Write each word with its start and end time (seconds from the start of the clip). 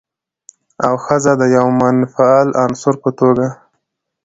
او 0.85 0.93
ښځه 1.05 1.33
د 1.41 1.43
يوه 1.55 1.71
منفعل 1.81 2.47
عنصر 2.63 2.93
په 3.03 3.09
توګه 3.19 3.47